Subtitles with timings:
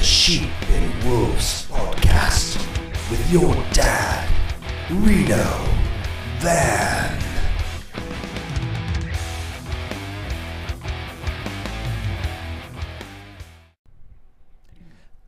[0.00, 2.56] the Sheep and Wolves podcast
[3.10, 4.26] with your dad,
[4.88, 5.68] Reno
[6.38, 7.22] Van.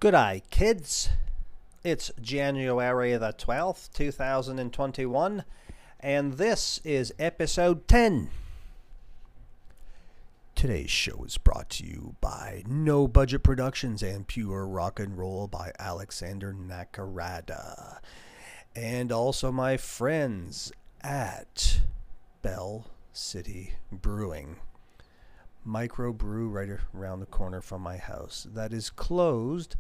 [0.01, 1.11] Good eye, kids.
[1.85, 5.45] It's January the 12th, 2021,
[6.01, 8.31] and this is episode 10.
[10.63, 15.49] Today's show is brought to you by No Budget Productions and Pure Rock and Roll
[15.49, 17.99] by Alexander Nakarada.
[18.77, 21.81] And also my friends at
[22.43, 24.55] Bell City Brewing
[25.65, 29.75] micro brew right around the corner from my house that is closed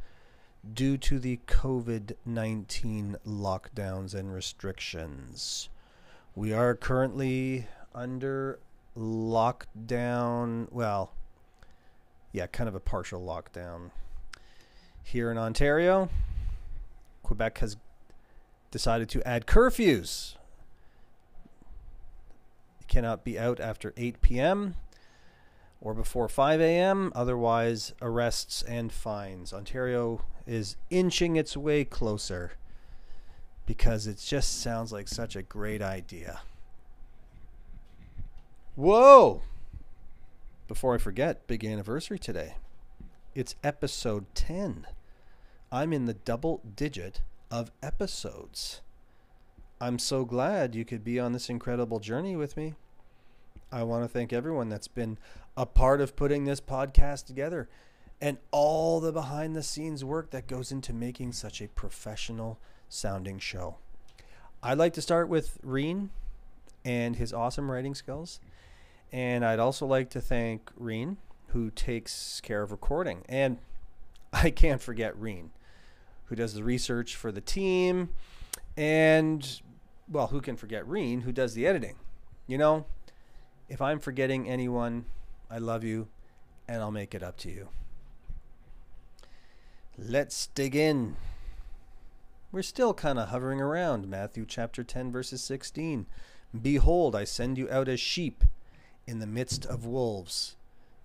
[0.74, 5.68] due to the COVID 19 lockdowns and restrictions.
[6.34, 8.58] We are currently under
[8.96, 11.12] lockdown, well,
[12.32, 13.90] yeah, kind of a partial lockdown.
[15.02, 16.08] Here in Ontario,
[17.22, 17.76] Quebec has
[18.70, 20.36] decided to add curfews.
[22.80, 24.76] You cannot be out after 8 p.m
[25.82, 29.52] or before 5 a.m., otherwise, arrests and fines.
[29.52, 32.52] Ontario is inching its way closer
[33.66, 36.40] because it just sounds like such a great idea.
[38.74, 39.42] Whoa!
[40.66, 42.54] Before I forget, big anniversary today.
[43.34, 44.86] It's episode 10.
[45.70, 47.20] I'm in the double digit
[47.50, 48.80] of episodes.
[49.78, 52.72] I'm so glad you could be on this incredible journey with me.
[53.70, 55.18] I want to thank everyone that's been
[55.54, 57.68] a part of putting this podcast together
[58.22, 63.38] and all the behind the scenes work that goes into making such a professional sounding
[63.38, 63.76] show.
[64.62, 66.08] I'd like to start with Reen
[66.86, 68.40] and his awesome writing skills.
[69.12, 71.18] And I'd also like to thank Reen,
[71.48, 73.24] who takes care of recording.
[73.28, 73.58] And
[74.32, 75.50] I can't forget Reen,
[76.26, 78.10] who does the research for the team.
[78.76, 79.60] And,
[80.10, 81.96] well, who can forget Reen, who does the editing?
[82.46, 82.86] You know,
[83.68, 85.04] if I'm forgetting anyone,
[85.50, 86.08] I love you,
[86.66, 87.68] and I'll make it up to you.
[89.98, 91.16] Let's dig in.
[92.50, 96.06] We're still kind of hovering around Matthew chapter 10, verses 16.
[96.60, 98.44] Behold, I send you out as sheep
[99.06, 100.56] in the midst of wolves.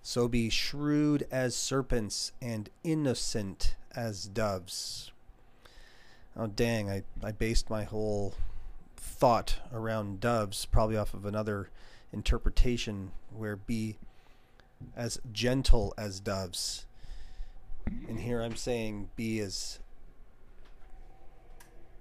[0.02, 5.10] So be shrewd as serpents and innocent as doves.
[6.36, 8.34] Oh, dang, I, I based my whole
[8.96, 11.70] thought around doves, probably off of another
[12.12, 13.98] interpretation where be
[14.96, 16.86] as gentle as doves.
[18.08, 19.80] And here I'm saying be as.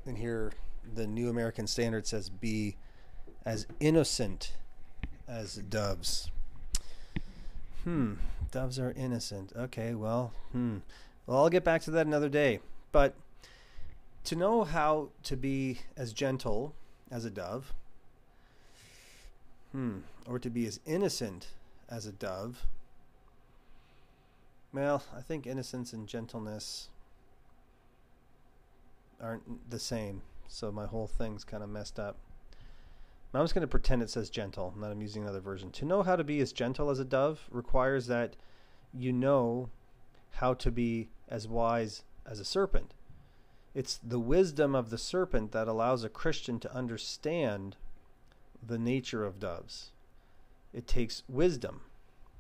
[0.05, 0.53] And here
[0.93, 2.77] the New American Standard says be
[3.45, 4.53] as innocent
[5.27, 6.31] as doves.
[7.83, 8.13] Hmm,
[8.51, 9.53] doves are innocent.
[9.55, 10.77] Okay, well, hmm.
[11.25, 12.59] Well, I'll get back to that another day.
[12.91, 13.13] But
[14.23, 16.73] to know how to be as gentle
[17.11, 17.73] as a dove,
[19.71, 21.47] hmm, or to be as innocent
[21.89, 22.65] as a dove,
[24.73, 26.89] well, I think innocence and gentleness
[29.21, 30.21] aren't the same.
[30.47, 32.17] So my whole thing's kind of messed up.
[33.33, 35.71] I'm just going to pretend it says gentle, and I'm using another version.
[35.71, 38.35] To know how to be as gentle as a dove requires that
[38.93, 39.69] you know
[40.31, 42.93] how to be as wise as a serpent.
[43.73, 47.75] It's the wisdom of the serpent that allows a Christian to understand
[48.65, 49.91] the nature of doves.
[50.73, 51.81] It takes wisdom,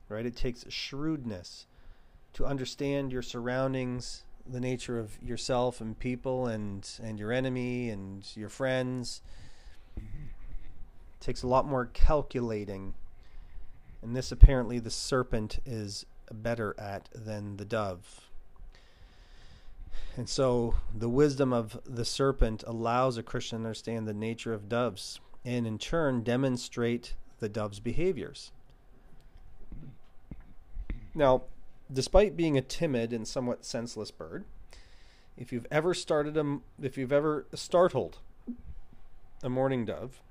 [0.09, 0.25] right?
[0.25, 1.67] It takes shrewdness
[2.33, 8.25] to understand your surroundings, the nature of yourself and people and and your enemy and
[8.35, 9.21] your friends.
[11.19, 12.93] Takes a lot more calculating.
[14.01, 18.29] And this apparently the serpent is better at than the dove.
[20.15, 24.69] And so the wisdom of the serpent allows a Christian to understand the nature of
[24.69, 28.51] doves and in turn demonstrate the dove's behaviors.
[31.13, 31.43] Now,
[31.91, 34.45] despite being a timid and somewhat senseless bird,
[35.37, 38.17] if you've ever started a, if you've ever startled
[39.43, 40.21] a mourning dove,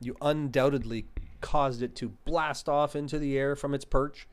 [0.00, 1.06] you undoubtedly
[1.40, 4.26] caused it to blast off into the air from its perch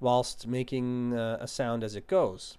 [0.00, 2.56] whilst making uh, a sound as it goes.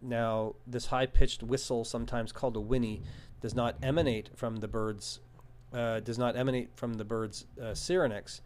[0.00, 3.02] Now, this high pitched whistle, sometimes called a whinny,
[3.40, 5.20] does not emanate from the bird's
[5.72, 8.40] uh, does not emanate from the bird's uh, syrinx,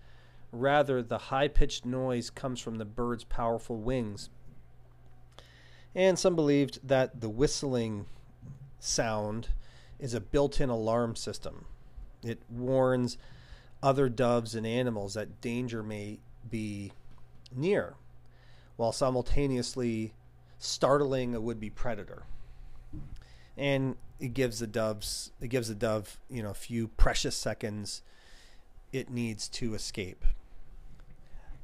[0.55, 4.31] Rather, the high pitched noise comes from the bird's powerful wings.
[5.97, 8.07] And some believed that the whistling
[8.79, 9.49] sound
[9.99, 11.65] is a built in alarm system.
[12.25, 13.19] It warns
[13.83, 16.19] other doves and animals that danger may
[16.49, 16.93] be
[17.55, 17.95] near,
[18.77, 20.15] while simultaneously
[20.59, 22.23] startling a would-be predator.
[23.57, 28.03] And it gives the doves it gives the dove, you know, a few precious seconds
[28.93, 30.25] it needs to escape.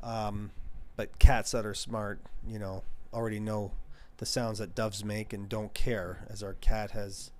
[0.02, 0.50] Um,
[0.96, 3.72] but cats that are smart, you know, already know
[4.18, 7.30] the sounds that doves make and don't care, as our cat has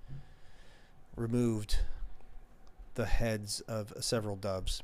[1.15, 1.79] removed
[2.95, 4.83] the heads of several doves.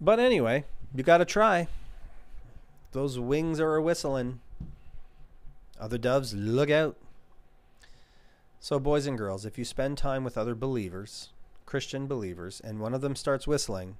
[0.00, 0.64] But anyway,
[0.94, 1.68] you got to try.
[2.92, 4.40] Those wings are a whistling.
[5.80, 6.96] Other doves, look out.
[8.60, 11.30] So, boys and girls, if you spend time with other believers,
[11.66, 13.96] Christian believers, and one of them starts whistling,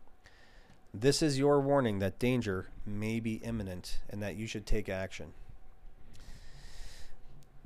[0.93, 5.33] this is your warning that danger may be imminent and that you should take action.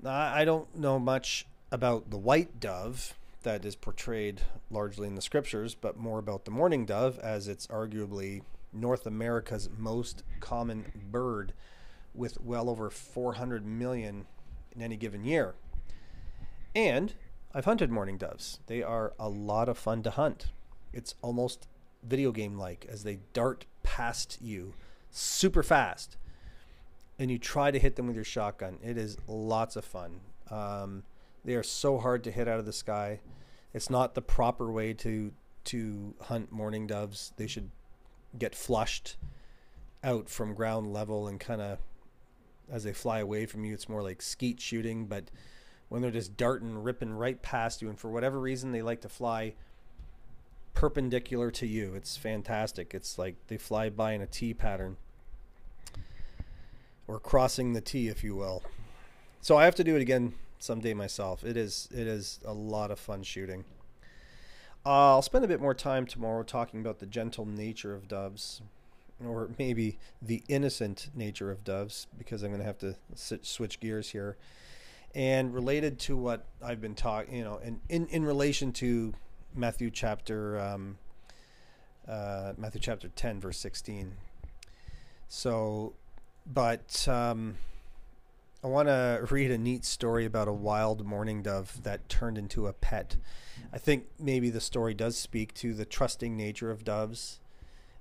[0.05, 5.75] I don't know much about the white dove that is portrayed largely in the scriptures,
[5.75, 8.43] but more about the mourning dove, as it's arguably
[8.73, 11.53] North America's most common bird
[12.15, 14.27] with well over 400 million
[14.75, 15.55] in any given year.
[16.75, 17.15] And
[17.55, 18.61] I've hunted mourning doves.
[18.67, 20.49] They are a lot of fun to hunt.
[20.93, 21.67] It's almost
[22.03, 24.75] video game like as they dart past you
[25.11, 26.17] super fast
[27.19, 28.79] and you try to hit them with your shotgun.
[28.83, 30.21] It is lots of fun.
[30.51, 31.03] Um,
[31.45, 33.21] they are so hard to hit out of the sky.
[33.73, 35.33] It's not the proper way to
[35.65, 37.33] to hunt mourning doves.
[37.37, 37.71] They should
[38.39, 39.17] get flushed
[40.03, 41.79] out from ground level and kind of
[42.71, 43.75] as they fly away from you.
[43.75, 45.31] It's more like skeet shooting, but
[45.89, 49.09] when they're just darting, ripping right past you, and for whatever reason they like to
[49.09, 49.55] fly
[50.75, 51.95] perpendicular to you.
[51.95, 52.95] It's fantastic.
[52.95, 54.97] It's like they fly by in a T pattern
[57.07, 58.63] or crossing the T, if you will.
[59.41, 61.45] So I have to do it again someday myself.
[61.45, 63.65] It is it is a lot of fun shooting.
[64.87, 68.63] Uh, I'll spend a bit more time tomorrow talking about the gentle nature of doves,
[69.25, 73.81] or maybe the innocent nature of doves, because I'm going to have to sit, switch
[73.81, 74.37] gears here.
[75.15, 79.15] And related to what I've been talking, you know, in, in, in relation to
[79.55, 80.99] Matthew chapter um,
[82.09, 84.15] uh, Matthew chapter 10, verse 16.
[85.29, 85.95] So,
[86.47, 87.57] but um,
[88.63, 92.67] I want to read a neat story about a wild mourning dove that turned into
[92.67, 93.17] a pet.
[93.73, 97.39] I think maybe the story does speak to the trusting nature of doves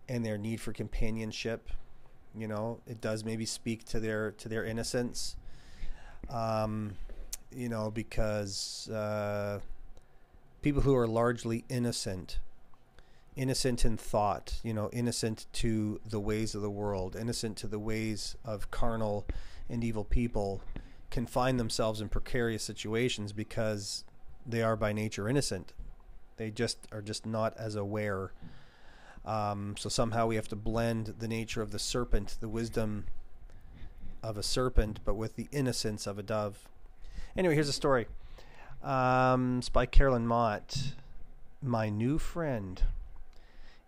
[0.10, 1.70] and their need for companionship.
[2.36, 5.36] You know, it does maybe speak to their to their innocence.
[6.28, 6.96] Um,
[7.52, 9.60] you know, because uh,
[10.64, 12.40] people who are largely innocent,
[13.36, 17.80] innocent in thought, you know, innocent to the ways of the world, innocent to the
[17.80, 19.28] ways of carnal
[19.70, 20.62] and evil people
[21.10, 24.04] can find themselves in precarious situations because
[24.46, 25.74] they are by nature innocent.
[26.38, 28.32] They just are just not as aware.
[29.26, 33.06] Um, so somehow we have to blend the nature of the serpent, the wisdom
[34.24, 36.68] of a serpent, but with the innocence of a dove.
[37.36, 38.08] Anyway, here's a story.
[38.84, 40.94] Um, it's by Carolyn Mott.
[41.62, 42.82] My new friend.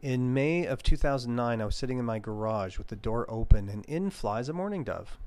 [0.02, 3.86] In May of 2009, I was sitting in my garage with the door open, and
[3.86, 5.18] in flies a mourning dove.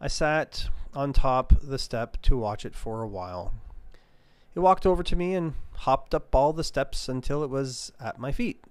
[0.00, 3.54] I sat on top the step to watch it for a while.
[4.54, 8.18] It walked over to me and hopped up all the steps until it was at
[8.18, 8.62] my feet.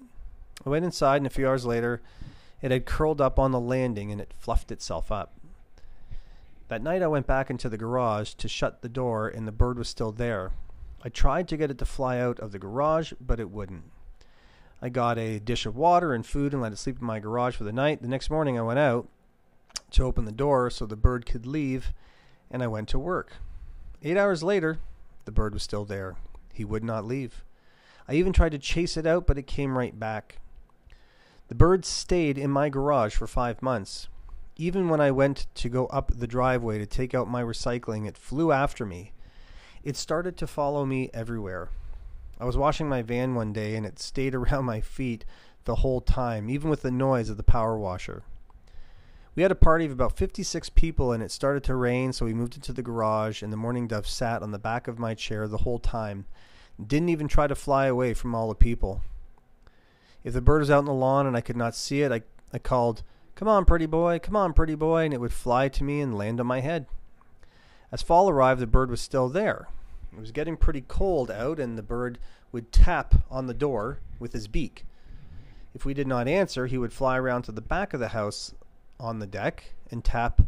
[0.66, 2.02] I went inside, and a few hours later,
[2.62, 5.34] it had curled up on the landing and it fluffed itself up.
[6.68, 9.78] That night, I went back into the garage to shut the door, and the bird
[9.78, 10.52] was still there.
[11.04, 13.84] I tried to get it to fly out of the garage, but it wouldn't.
[14.82, 17.56] I got a dish of water and food and let it sleep in my garage
[17.56, 18.02] for the night.
[18.02, 19.08] The next morning, I went out
[19.92, 21.94] to open the door so the bird could leave,
[22.50, 23.34] and I went to work.
[24.04, 24.80] Eight hours later,
[25.26, 26.16] the bird was still there.
[26.54, 27.44] He would not leave.
[28.08, 30.40] I even tried to chase it out, but it came right back.
[31.48, 34.08] The bird stayed in my garage for five months.
[34.58, 38.18] Even when I went to go up the driveway to take out my recycling, it
[38.18, 39.12] flew after me.
[39.84, 41.70] It started to follow me everywhere.
[42.40, 45.26] I was washing my van one day and it stayed around my feet
[45.66, 48.24] the whole time, even with the noise of the power washer.
[49.36, 52.34] We had a party of about 56 people and it started to rain, so we
[52.34, 55.46] moved into the garage and the mourning dove sat on the back of my chair
[55.48, 56.26] the whole time.
[56.86, 59.02] Didn't even try to fly away from all the people.
[60.24, 62.22] If the bird was out in the lawn and I could not see it, I,
[62.54, 63.04] I called,
[63.36, 66.18] Come on, pretty boy, come on, pretty boy, and it would fly to me and
[66.18, 66.86] land on my head.
[67.92, 69.68] As fall arrived, the bird was still there.
[70.14, 72.20] It was getting pretty cold out, and the bird
[72.54, 74.86] would tap on the door with his beak.
[75.74, 78.54] If we did not answer, he would fly around to the back of the house
[79.00, 80.42] on the deck and tap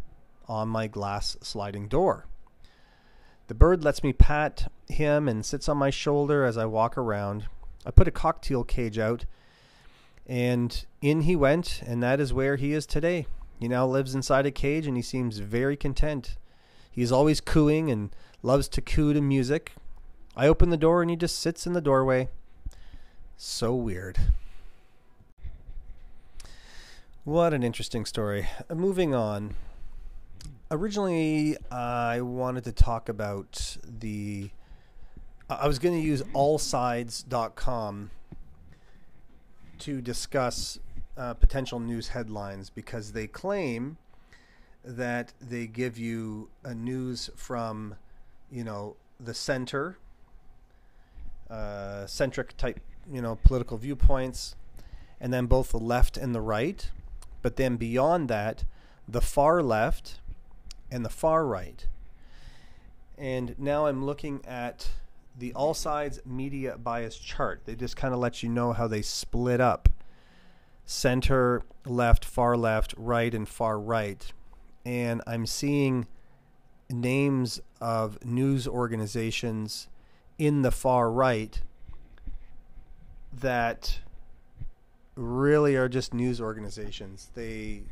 [0.48, 2.26] on my glass sliding door.
[3.48, 7.46] The bird lets me pat him and sits on my shoulder as I walk around.
[7.86, 9.26] I put a cockatiel cage out
[10.28, 13.28] and in he went, and that is where he is today.
[13.60, 16.36] He now lives inside a cage and he seems very content.
[16.92, 18.10] He is always cooing and
[18.44, 19.74] loves to coo to music.
[20.36, 22.30] I open the door and he just sits in the doorway.
[23.38, 24.18] So weird.
[27.28, 28.48] What an interesting story.
[28.70, 29.54] Uh, moving on.
[30.72, 34.50] Originally, I wanted to talk about the.
[35.50, 38.12] I was going to use allsides.com
[39.80, 40.80] to discuss
[41.18, 43.98] uh, potential news headlines because they claim
[44.86, 47.96] that they give you a news from,
[48.50, 49.98] you know, the center,
[51.50, 52.80] uh, centric type,
[53.12, 54.56] you know, political viewpoints,
[55.20, 56.90] and then both the left and the right.
[57.48, 58.66] But then beyond that,
[59.08, 60.20] the far left
[60.92, 61.88] and the far right.
[63.18, 64.90] And now I'm looking at
[65.40, 67.62] the all sides media bias chart.
[67.64, 69.88] They just kind of let you know how they split up
[70.84, 74.30] center, left, far left, right, and far right.
[74.84, 76.06] And I'm seeing
[76.90, 79.88] names of news organizations
[80.38, 81.62] in the far right
[83.32, 84.00] that
[85.18, 87.30] really are just news organizations.
[87.34, 87.84] They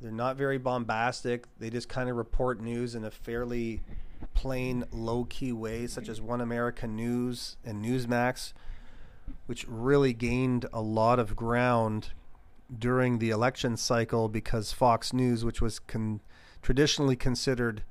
[0.00, 1.46] they're not very bombastic.
[1.58, 3.82] They just kind of report news in a fairly
[4.34, 8.52] plain, low key way, such as One America News and Newsmax,
[9.46, 12.12] which really gained a lot of ground
[12.76, 16.20] during the election cycle because Fox News, which was con-
[16.62, 17.82] traditionally considered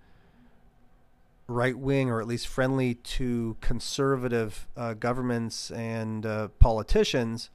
[1.48, 7.50] right wing or at least friendly to conservative uh, governments and uh, politicians,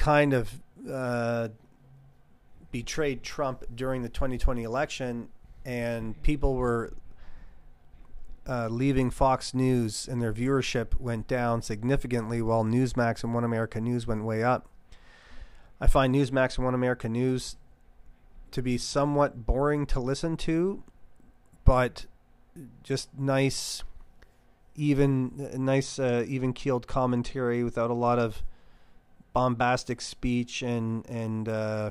[0.00, 1.48] kind of uh,
[2.72, 5.28] betrayed Trump during the 2020 election,
[5.66, 6.94] and people were
[8.48, 13.78] uh, leaving Fox News, and their viewership went down significantly, while Newsmax and One America
[13.78, 14.70] News went way up.
[15.82, 17.56] I find Newsmax and One America News
[18.52, 20.82] to be somewhat boring to listen to,
[21.66, 22.06] but
[22.82, 23.84] just nice,
[24.74, 28.42] even nice, uh, even keeled commentary without a lot of
[29.32, 31.90] bombastic speech and and uh,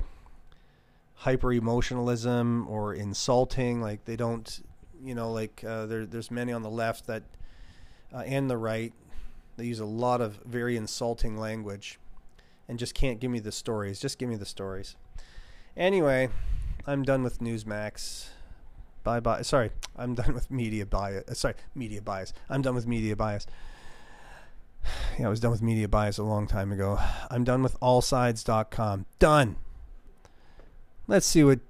[1.14, 3.80] hyper emotionalism or insulting.
[3.80, 4.60] Like they don't,
[5.04, 7.22] you know, like uh, there, there's many on the left that
[8.14, 8.92] uh, and the right.
[9.56, 11.98] They use a lot of very insulting language,
[12.68, 14.00] and just can't give me the stories.
[14.00, 14.96] Just give me the stories.
[15.76, 16.30] Anyway,
[16.86, 18.28] I'm done with Newsmax.
[19.02, 19.42] Bye bye.
[19.42, 21.38] Sorry, I'm done with media bias.
[21.38, 22.32] Sorry, media bias.
[22.48, 23.46] I'm done with media bias.
[25.18, 26.98] Yeah, I was done with media bias a long time ago.
[27.30, 29.06] I'm done with allsides.com.
[29.18, 29.56] Done.
[31.06, 31.60] Let's see what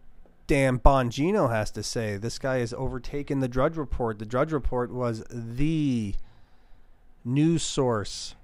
[0.46, 2.16] Dan Bongino has to say.
[2.16, 4.18] This guy has overtaken the Drudge Report.
[4.18, 6.14] The Drudge Report was the
[7.24, 8.34] news source.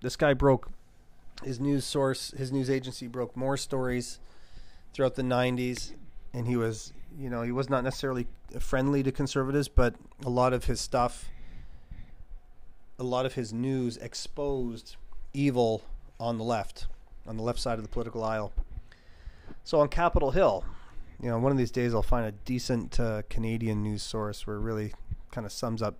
[0.00, 0.70] This guy broke
[1.42, 4.18] his news source, his news agency broke more stories
[4.92, 5.92] throughout the 90s
[6.32, 8.26] and he was, you know, he was not necessarily
[8.58, 11.28] friendly to conservatives, but a lot of his stuff
[12.98, 14.96] a lot of his news exposed
[15.32, 15.82] evil
[16.20, 16.86] on the left,
[17.26, 18.52] on the left side of the political aisle.
[19.64, 20.64] So on Capitol Hill,
[21.20, 24.56] you know, one of these days I'll find a decent uh, Canadian news source where
[24.56, 24.92] it really
[25.30, 25.96] kind of sums up,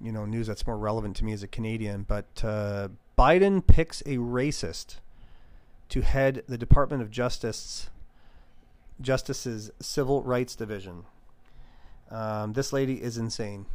[0.00, 2.04] you know, news that's more relevant to me as a Canadian.
[2.04, 4.96] But uh, Biden picks a racist
[5.90, 7.90] to head the Department of Justice,
[9.00, 11.04] Justice's Civil Rights Division.
[12.10, 13.66] Um, this lady is insane.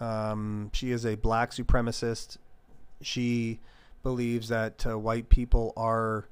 [0.00, 2.38] Um, she is a black supremacist.
[3.00, 3.60] She
[4.02, 6.28] believes that uh, white people are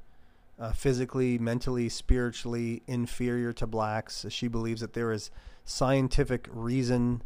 [0.59, 4.25] uh, physically, mentally, spiritually inferior to blacks.
[4.29, 5.31] She believes that there is
[5.65, 7.23] scientific reason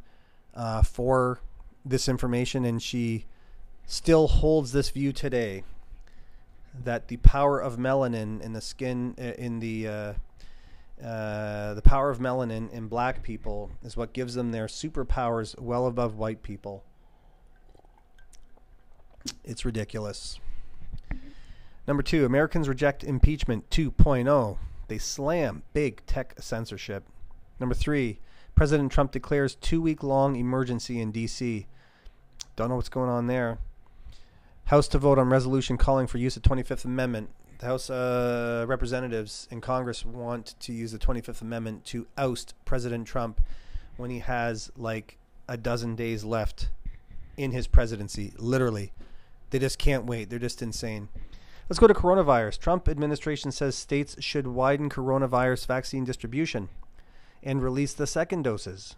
[0.54, 1.40] uh, for
[1.84, 3.26] this information, and she
[3.86, 5.64] still holds this view today
[6.84, 10.14] that the power of melanin in the skin, uh, in the
[11.02, 15.86] uh, the power of melanin in black people is what gives them their superpowers well
[15.86, 16.84] above white people.
[19.44, 20.38] It's ridiculous.
[21.86, 24.58] Number two, Americans reject impeachment 2.0.
[24.88, 27.04] They slam big tech censorship.
[27.58, 28.20] Number three,
[28.54, 31.66] President Trump declares two week long emergency in D.C.
[32.56, 33.58] Don't know what's going on there.
[34.66, 37.30] House to vote on resolution calling for use of 25th Amendment
[37.60, 43.06] the House uh, Representatives in Congress want to use the 25th Amendment to oust President
[43.06, 43.40] Trump
[43.98, 46.70] when he has like a dozen days left
[47.36, 48.32] in his presidency.
[48.38, 48.92] Literally,
[49.50, 50.30] they just can't wait.
[50.30, 51.10] They're just insane.
[51.68, 52.58] Let's go to coronavirus.
[52.58, 56.70] Trump administration says states should widen coronavirus vaccine distribution
[57.42, 58.96] and release the second doses.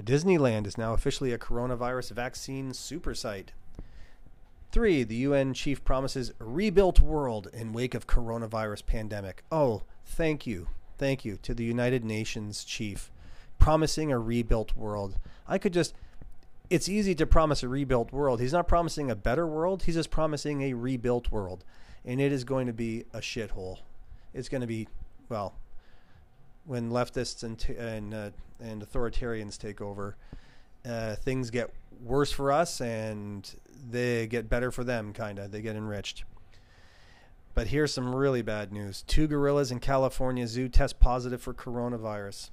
[0.00, 3.52] Disneyland is now officially a coronavirus vaccine super site.
[4.74, 9.44] Three, the UN chief promises rebuilt world in wake of coronavirus pandemic.
[9.52, 10.66] Oh, thank you,
[10.98, 13.12] thank you to the United Nations chief
[13.60, 15.16] promising a rebuilt world.
[15.46, 15.94] I could just,
[16.70, 18.40] it's easy to promise a rebuilt world.
[18.40, 21.64] He's not promising a better world, he's just promising a rebuilt world.
[22.04, 23.78] And it is going to be a shithole.
[24.32, 24.88] It's going to be,
[25.28, 25.54] well,
[26.64, 30.16] when leftists and, and, uh, and authoritarians take over,
[30.84, 31.72] uh, things get
[32.02, 33.54] worse for us and
[33.90, 35.50] they get better for them, kind of.
[35.50, 36.24] They get enriched.
[37.54, 39.02] But here's some really bad news.
[39.02, 42.50] Two gorillas in California zoo test positive for coronavirus.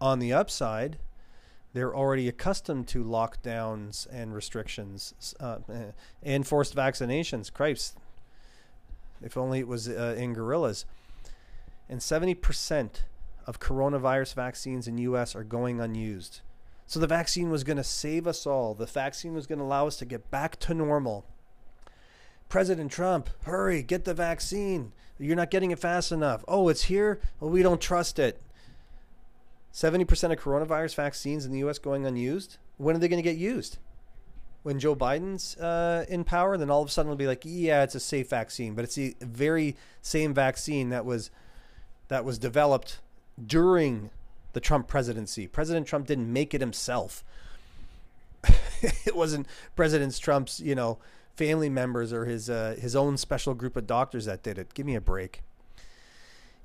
[0.00, 0.98] On the upside,
[1.72, 5.90] they're already accustomed to lockdowns and restrictions, uh, eh,
[6.22, 7.52] and forced vaccinations.
[7.52, 7.98] Christ,
[9.20, 10.86] if only it was uh, in gorillas.
[11.88, 13.02] And 70%
[13.46, 15.34] of coronavirus vaccines in U.S.
[15.34, 16.40] are going unused.
[16.86, 18.74] So the vaccine was going to save us all.
[18.74, 21.24] The vaccine was going to allow us to get back to normal.
[22.48, 24.92] President Trump, hurry, get the vaccine.
[25.18, 26.44] You're not getting it fast enough.
[26.46, 27.20] Oh, it's here?
[27.40, 28.40] Well, we don't trust it.
[29.72, 31.78] 70% of coronavirus vaccines in the U.S.
[31.78, 32.58] going unused.
[32.76, 33.78] When are they going to get used?
[34.62, 37.82] When Joe Biden's uh, in power, then all of a sudden it'll be like, yeah,
[37.82, 41.30] it's a safe vaccine, but it's the very same vaccine that was
[42.08, 43.00] that was developed
[43.44, 44.10] during
[44.54, 45.46] the Trump presidency.
[45.46, 47.22] President Trump didn't make it himself.
[48.82, 49.46] it wasn't
[49.76, 50.98] President Trump's, you know,
[51.36, 54.74] family members or his uh, his own special group of doctors that did it.
[54.74, 55.42] Give me a break.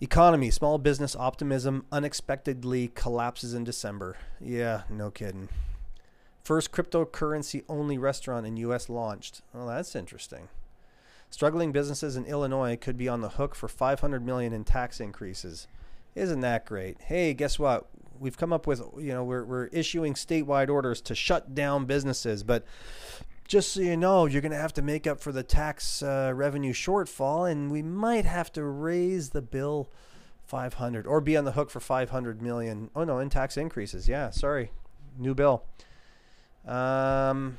[0.01, 4.15] Economy, small business optimism unexpectedly collapses in December.
[4.39, 5.49] Yeah, no kidding.
[6.41, 9.41] First cryptocurrency only restaurant in US launched.
[9.53, 10.47] Well, that's interesting.
[11.29, 15.67] Struggling businesses in Illinois could be on the hook for 500 million in tax increases.
[16.19, 16.97] Isn't that great?
[17.01, 17.89] Hey, guess what?
[18.19, 22.43] We've come up with, you know, we're, we're issuing statewide orders to shut down businesses,
[22.43, 22.65] but
[23.47, 26.33] just so you know, you're going to have to make up for the tax uh,
[26.35, 29.89] revenue shortfall, and we might have to raise the bill
[30.43, 32.89] 500 or be on the hook for 500 million.
[32.95, 34.09] Oh no, in tax increases.
[34.09, 34.71] Yeah, sorry,
[35.17, 35.63] new bill.
[36.67, 37.57] Um,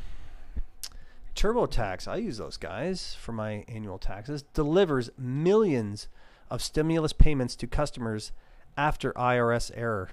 [1.35, 4.43] TurboTax, I use those guys for my annual taxes.
[4.55, 6.09] Delivers millions
[6.51, 8.33] of stimulus payments to customers
[8.81, 10.09] after IRS error.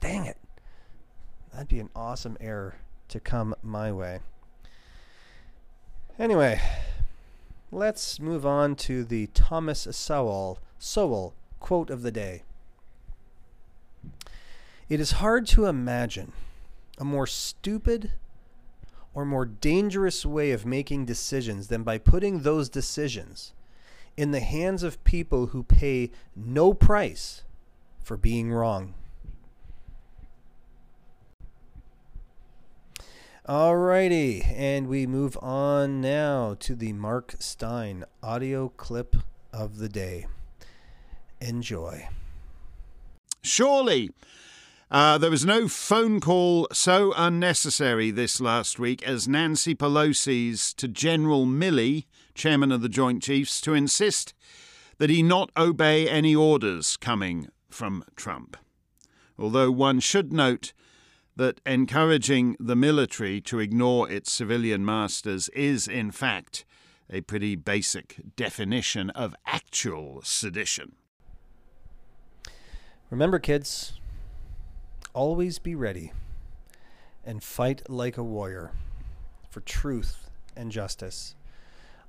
[0.00, 0.38] Dang it,
[1.52, 2.76] that'd be an awesome error
[3.08, 4.20] to come my way.
[6.18, 6.58] Anyway,
[7.70, 12.42] let's move on to the Thomas Sowell, Sowell quote of the day.
[14.88, 16.32] It is hard to imagine
[16.96, 18.12] a more stupid
[19.12, 23.52] or more dangerous way of making decisions than by putting those decisions
[24.16, 27.42] in the hands of people who pay no price
[28.06, 28.94] for being wrong.
[33.48, 39.16] Alrighty, and we move on now to the Mark Steyn audio clip
[39.52, 40.26] of the day.
[41.40, 42.08] Enjoy.
[43.42, 44.10] Surely.
[44.88, 50.86] Uh, there was no phone call so unnecessary this last week as Nancy Pelosi's to
[50.86, 52.04] General Milley,
[52.36, 54.32] chairman of the Joint Chiefs, to insist
[54.98, 58.56] that he not obey any orders coming from Trump.
[59.38, 60.72] Although one should note
[61.36, 66.64] that encouraging the military to ignore its civilian masters is, in fact,
[67.10, 70.96] a pretty basic definition of actual sedition.
[73.10, 74.00] Remember, kids,
[75.12, 76.12] always be ready
[77.24, 78.72] and fight like a warrior
[79.50, 81.34] for truth and justice.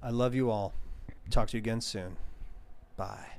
[0.01, 0.73] I love you all.
[1.29, 2.17] Talk to you again soon.
[2.95, 3.36] Bye.